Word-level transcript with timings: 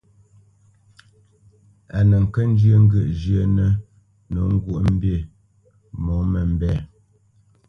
A 1.97 1.99
nə 2.09 2.17
kə́ 2.33 2.45
njyə́ 2.51 2.77
ŋgyə̂ʼ 2.83 3.09
zhyə́nə̄ 3.19 3.69
nǒ 4.33 4.41
ŋgwǒʼmbî 4.55 5.13
mǒmə́mbɛ̂. 6.03 6.75